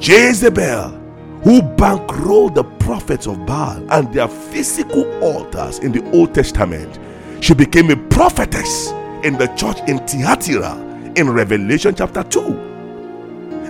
Jezebel 0.00 1.00
who 1.42 1.62
bankrolled 1.62 2.54
the 2.54 2.64
prophets 2.64 3.26
of 3.26 3.44
Baal 3.46 3.84
and 3.92 4.12
their 4.12 4.28
physical 4.28 5.04
altars 5.22 5.78
in 5.78 5.92
the 5.92 6.02
Old 6.12 6.34
Testament. 6.34 6.98
She 7.42 7.54
became 7.54 7.90
a 7.90 7.96
prophetess 8.08 8.90
in 9.24 9.38
the 9.38 9.46
church 9.56 9.78
in 9.88 9.98
Thyatira 10.06 10.76
in 11.16 11.30
Revelation 11.30 11.94
chapter 11.94 12.22
2. 12.22 12.40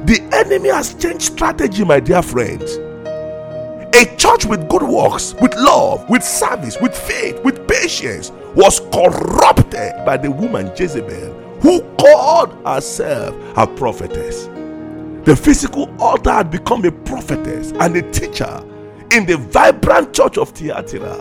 The 0.05 0.29
enemy 0.33 0.69
has 0.71 0.95
changed 0.95 1.23
strategy, 1.23 1.85
my 1.85 2.01
dear 2.01 2.23
friends. 2.23 2.77
A 3.95 4.17
church 4.17 4.47
with 4.47 4.69
good 4.69 4.83
works, 4.83 5.35
with 5.41 5.55
love, 5.55 6.09
with 6.09 6.25
service, 6.25 6.81
with 6.81 6.97
faith, 6.97 7.43
with 7.45 7.67
patience 7.69 8.31
was 8.55 8.81
corrupted 8.93 10.05
by 10.05 10.17
the 10.17 10.31
woman 10.31 10.73
Jezebel, 10.77 11.33
who 11.61 11.83
called 11.97 12.53
herself 12.65 13.35
a 13.57 13.67
prophetess. 13.67 14.49
The 15.31 15.37
physical 15.37 15.89
altar 16.01 16.33
had 16.33 16.51
become 16.51 16.85
a 16.85 16.91
prophetess 16.91 17.71
and 17.79 17.95
a 17.97 18.03
teacher 18.11 18.65
in 19.13 19.27
the 19.27 19.37
vibrant 19.37 20.13
church 20.13 20.37
of 20.39 20.49
Thyatira. 20.49 21.15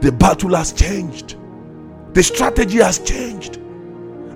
The 0.00 0.10
battle 0.10 0.54
has 0.54 0.72
changed, 0.72 1.36
the 2.14 2.22
strategy 2.22 2.78
has 2.78 3.00
changed. 3.00 3.56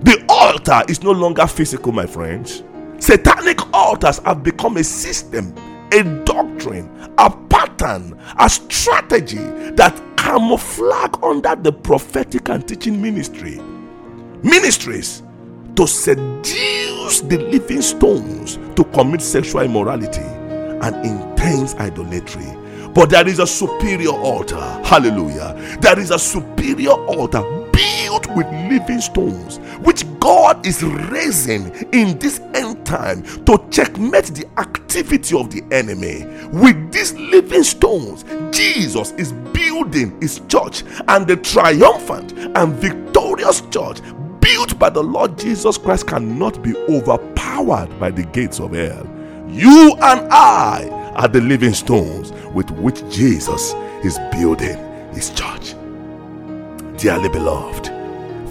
The 0.05 0.23
altar 0.29 0.83
is 0.87 1.01
no 1.01 1.09
longer 1.09 1.47
physical, 1.47 1.91
my 1.91 2.05
friends. 2.05 2.61
Satanic 2.99 3.57
altars 3.73 4.19
have 4.19 4.43
become 4.43 4.77
a 4.77 4.83
system, 4.83 5.55
a 5.91 6.03
doctrine, 6.23 6.87
a 7.17 7.31
pattern, 7.31 8.15
a 8.37 8.47
strategy 8.47 9.43
that 9.71 9.99
camouflage 10.17 11.15
under 11.23 11.55
the 11.55 11.71
prophetic 11.71 12.47
and 12.49 12.67
teaching 12.67 13.01
ministry. 13.01 13.59
Ministries 14.43 15.23
to 15.77 15.87
seduce 15.87 17.21
the 17.21 17.37
living 17.51 17.81
stones 17.81 18.57
to 18.75 18.83
commit 18.93 19.21
sexual 19.21 19.61
immorality 19.61 20.21
and 20.21 20.95
intense 21.05 21.75
idolatry. 21.75 22.45
But 22.93 23.11
there 23.11 23.27
is 23.27 23.37
a 23.37 23.45
superior 23.45 24.09
altar. 24.09 24.59
Hallelujah. 24.83 25.77
There 25.79 25.99
is 25.99 26.09
a 26.09 26.17
superior 26.17 26.91
altar 26.91 27.43
built 27.71 28.27
with 28.35 28.47
living 28.71 29.01
stones, 29.01 29.57
which 29.83 30.03
God 30.19 30.65
is 30.65 30.81
raising 30.81 31.71
in 31.93 32.17
this 32.17 32.39
end 32.55 32.83
time 32.83 33.21
to 33.45 33.63
checkmate 33.69 34.25
the 34.33 34.47
activity 34.57 35.37
of 35.37 35.51
the 35.51 35.63
enemy. 35.71 36.25
With 36.51 36.91
these 36.91 37.13
living 37.13 37.63
stones, 37.63 38.25
Jesus 38.51 39.11
is 39.11 39.31
building 39.53 40.19
his 40.19 40.41
church, 40.47 40.83
and 41.07 41.27
the 41.27 41.35
triumphant 41.37 42.33
and 42.57 42.73
victorious 42.73 43.61
church 43.69 43.99
built 44.47 44.79
by 44.79 44.89
the 44.89 45.03
Lord 45.03 45.37
Jesus 45.37 45.77
Christ 45.77 46.07
cannot 46.07 46.63
be 46.63 46.73
overpowered 46.87 47.99
by 47.99 48.09
the 48.09 48.23
gates 48.23 48.61
of 48.61 48.71
hell. 48.71 49.05
You 49.49 49.93
and 50.01 50.21
I 50.31 50.87
are 51.15 51.27
the 51.27 51.41
living 51.41 51.73
stones 51.73 52.31
with 52.53 52.69
which 52.71 53.03
Jesus 53.09 53.73
is 54.05 54.17
building 54.31 54.77
his 55.13 55.31
church. 55.31 55.73
Dearly 56.97 57.27
beloved, 57.27 57.91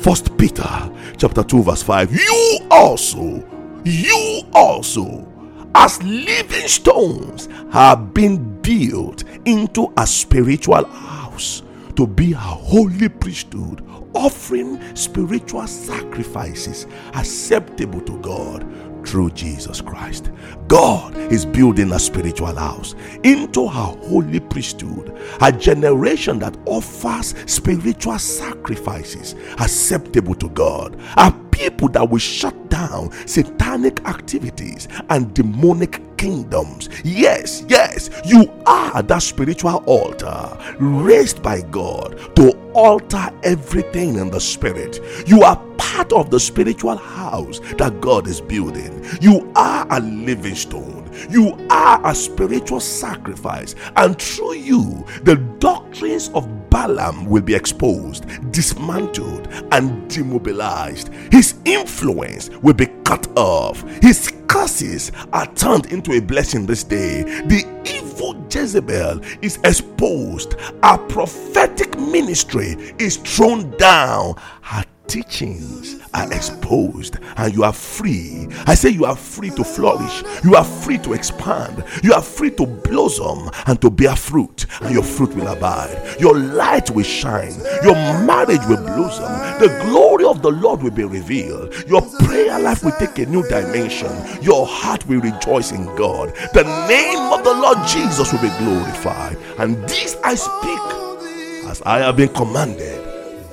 First 0.03 0.37
Peter 0.37 0.69
chapter 1.17 1.43
2 1.43 1.63
verse 1.63 1.83
5 1.83 2.13
you 2.13 2.59
also 2.71 3.43
you 3.85 4.43
also 4.53 5.27
as 5.75 6.01
living 6.03 6.69
stones 6.69 7.49
have 7.73 8.13
been 8.13 8.61
built 8.61 9.25
into 9.47 9.91
a 9.97 10.07
spiritual 10.07 10.85
house 10.85 11.63
to 11.97 12.07
be 12.07 12.33
a 12.33 12.37
holy 12.37 13.09
priesthood 13.09 13.83
offering 14.15 14.81
spiritual 14.95 15.67
sacrifices 15.67 16.87
acceptable 17.15 18.01
to 18.03 18.19
God 18.21 18.65
through 19.07 19.31
Jesus 19.31 19.81
Christ. 19.81 20.31
God 20.69 21.17
is 21.17 21.47
building 21.47 21.93
a 21.93 21.99
spiritual 21.99 22.55
house 22.55 22.95
into 23.23 23.65
a 23.65 23.69
holy 23.69 24.41
priesthood, 24.41 25.17
a 25.41 25.53
generation 25.53 26.39
that 26.41 26.57
offers 26.67 27.35
spiritual 27.51 28.19
sacrifices 28.19 29.35
acceptable 29.59 30.35
to 30.35 30.49
God, 30.51 31.01
a 31.17 31.33
people 31.57 31.89
that 31.89 32.09
will 32.09 32.19
shut 32.19 32.55
down 32.69 33.11
satanic 33.27 34.07
activities 34.07 34.89
and 35.09 35.33
demonic 35.33 36.03
kingdoms. 36.19 36.91
Yes, 37.03 37.65
yes, 37.67 38.11
you 38.27 38.53
are 38.67 39.03
that 39.03 39.23
spiritual 39.23 39.83
altar 39.87 40.59
raised 40.79 41.43
by 41.43 41.63
God 41.63 42.37
to 42.37 42.53
alter 42.73 43.31
everything 43.43 44.17
in 44.17 44.31
the 44.31 44.41
spirit. 44.41 45.01
You 45.27 45.43
are 45.43 45.57
part 45.79 46.13
of 46.13 46.31
the 46.31 46.39
spiritual 46.39 46.97
house 46.97 47.61
that 47.79 48.01
God 48.03 48.27
is 48.27 48.41
building. 48.41 49.05
You 49.21 49.51
are 49.57 49.87
a 49.91 50.01
living 50.01 50.55
stone. 50.55 51.11
You 51.31 51.57
are 51.71 52.07
a 52.07 52.15
spiritual 52.15 52.81
sacrifice, 52.81 53.75
and 53.97 54.21
through 54.21 54.57
you, 54.57 55.07
the 55.23 55.37
doctrines 55.59 56.29
of 56.35 56.56
Balaam 56.71 57.27
will 57.27 57.43
be 57.43 57.55
exposed, 57.55 58.27
dismantled, 58.53 59.49
and 59.73 60.09
demobilized. 60.11 61.09
His 61.31 61.55
influence 61.65 62.51
will 62.63 62.75
be 62.75 62.87
cut 63.05 63.27
off. 63.37 63.83
His 64.03 64.33
curses 64.49 65.13
are 65.33 65.47
turned 65.55 65.87
into 65.87 66.13
a 66.13 66.21
blessing 66.21 66.67
this 66.67 66.85
day. 66.85 67.23
The 67.23 67.65
evil 67.85 68.37
Jezebel 68.51 69.21
is 69.43 69.59
exposed. 69.65 70.57
Our 70.83 70.99
prophetic 70.99 71.99
ministry 71.99 72.77
is 72.99 73.17
thrown 73.17 73.71
down. 73.77 74.35
Her 74.63 74.85
teachings 75.07 76.01
are 76.15 76.33
exposed 76.33 77.19
and 77.37 77.55
you 77.55 77.63
are 77.65 77.73
free. 77.73 78.49
I 78.67 78.75
say 78.75 78.91
you 78.91 79.05
are 79.05 79.17
free 79.17 79.51
to 79.51 79.65
flourish, 79.65 80.23
you 80.45 80.55
are 80.55 80.65
free 80.65 80.99
to 80.99 81.13
expand, 81.13 81.85
you 82.03 82.13
are 82.13 82.23
free 82.23 82.51
to 82.53 82.67
blossom 82.67 83.51
and 83.67 83.81
to 83.83 83.91
bear 83.91 84.17
fruit, 84.17 84.67
and 84.81 84.95
your 84.95 85.03
fruit 85.03 85.35
will 85.35 85.49
abide. 85.49 86.17
Your 86.19 86.39
light 86.39 86.91
will 86.91 87.05
shine, 87.05 87.55
your 87.83 87.95
marriage 88.25 88.65
will 88.69 88.83
blossom, 88.83 89.33
the 89.61 89.69
glory 89.85 90.25
of 90.25 90.43
the 90.43 90.51
Lord 90.51 90.83
will 90.83 90.91
be 90.91 91.05
revealed, 91.05 91.75
your 91.89 92.03
prayer 92.21 92.59
life 92.59 92.83
will 92.83 92.93
take 92.93 93.19
a 93.19 93.27
new 93.27 93.47
dimension, 93.49 94.11
your 94.43 94.67
heart 94.67 95.07
will 95.07 95.21
rejoice 95.21 95.73
in 95.73 95.85
God. 95.97 96.35
The 96.55 96.65
name 96.89 97.33
of 97.33 97.45
the 97.45 97.55
Lord 97.55 97.79
Jesus 97.87 98.33
will 98.33 98.43
be 98.43 98.57
glorified, 98.59 99.37
and 99.59 99.77
this 99.89 100.17
I 100.25 100.35
speak 100.35 101.71
as 101.71 101.83
I 101.83 101.99
have 101.99 102.17
been 102.17 102.33
commanded 102.33 103.03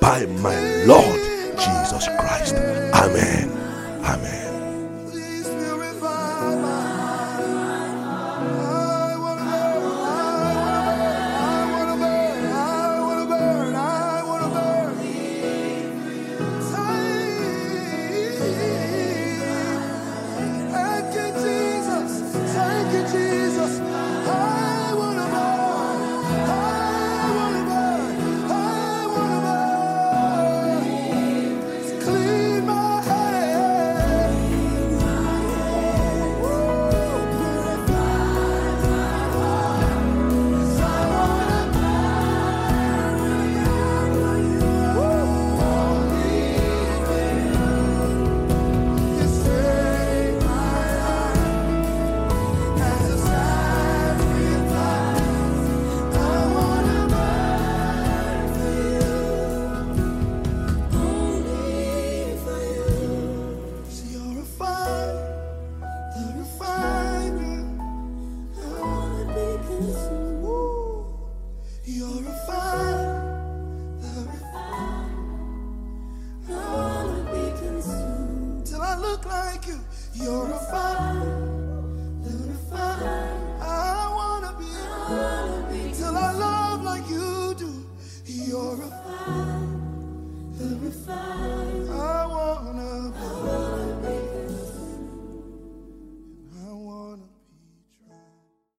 by 0.00 0.26
my 0.26 0.84
Lord 0.84 1.23
Jesus 1.58 2.08
Christ. 2.18 2.54
Amen. 2.94 3.50
Amen. 4.04 4.43